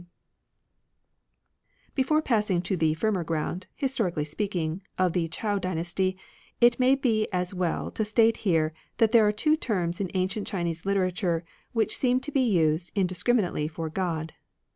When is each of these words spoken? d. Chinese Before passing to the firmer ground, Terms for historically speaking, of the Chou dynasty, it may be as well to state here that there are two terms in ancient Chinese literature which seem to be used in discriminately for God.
d. 0.01 0.03
Chinese 0.03 1.93
Before 1.93 2.21
passing 2.23 2.63
to 2.63 2.75
the 2.75 2.95
firmer 2.95 3.23
ground, 3.23 3.61
Terms 3.61 3.67
for 3.67 3.77
historically 3.85 4.25
speaking, 4.25 4.81
of 4.97 5.13
the 5.13 5.27
Chou 5.27 5.59
dynasty, 5.59 6.17
it 6.59 6.79
may 6.79 6.95
be 6.95 7.27
as 7.31 7.53
well 7.53 7.91
to 7.91 8.03
state 8.03 8.37
here 8.37 8.73
that 8.97 9.11
there 9.11 9.27
are 9.27 9.31
two 9.31 9.55
terms 9.55 10.01
in 10.01 10.09
ancient 10.15 10.47
Chinese 10.47 10.87
literature 10.87 11.45
which 11.73 11.95
seem 11.95 12.19
to 12.21 12.31
be 12.31 12.41
used 12.41 12.91
in 12.95 13.05
discriminately 13.05 13.67
for 13.67 13.91
God. 13.91 14.33